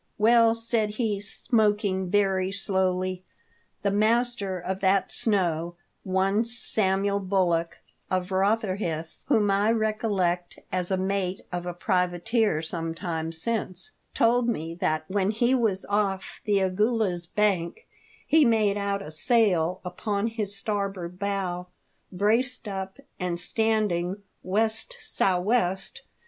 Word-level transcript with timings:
"Well," 0.17 0.55
said 0.55 0.95
he, 0.95 1.19
smoking 1.21 2.09
very 2.09 2.51
slowly," 2.51 3.21
the 3.83 3.91
master 3.91 4.57
of 4.57 4.79
that 4.79 5.11
snow, 5.11 5.75
one 6.03 6.43
Samuel 6.43 7.19
Bullock, 7.19 7.77
of 8.09 8.31
Rotherhithe, 8.31 9.11
whom 9.25 9.51
I 9.51 9.71
recollect 9.71 10.57
as 10.71 10.89
mate 10.89 11.41
of 11.51 11.67
a 11.67 11.75
privateer 11.75 12.63
some 12.63 12.95
time 12.95 13.31
since, 13.31 13.91
told 14.15 14.45
14 14.45 14.45
THE 14.47 14.49
DEATH 14.49 14.55
SHIP. 14.55 14.69
me 14.69 14.75
that 14.81 15.05
when 15.07 15.29
he 15.29 15.53
was 15.53 15.85
off 15.85 16.41
the 16.45 16.61
Agulhas 16.63 17.27
Bank, 17.27 17.85
he 18.25 18.43
made 18.43 18.77
out 18.77 19.03
a 19.03 19.11
sail 19.11 19.81
upon 19.85 20.25
his 20.29 20.55
starboard 20.55 21.19
bow, 21.19 21.67
braced 22.11 22.67
up, 22.67 22.97
and 23.19 23.39
standing 23.39 24.23
west 24.41 24.97
sou' 24.99 25.39
west. 25.39 26.01